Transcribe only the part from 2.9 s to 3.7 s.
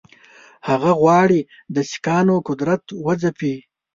وځپي.